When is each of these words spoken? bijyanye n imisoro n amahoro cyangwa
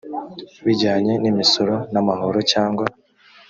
bijyanye 0.65 1.13
n 1.21 1.25
imisoro 1.31 1.75
n 1.91 1.95
amahoro 2.01 2.39
cyangwa 2.51 2.85